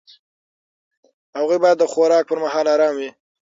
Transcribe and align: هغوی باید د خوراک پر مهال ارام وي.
هغوی 1.37 1.57
باید 1.63 1.77
د 1.79 1.83
خوراک 1.91 2.23
پر 2.29 2.37
مهال 2.43 2.65
ارام 2.73 2.93
وي. 2.99 3.09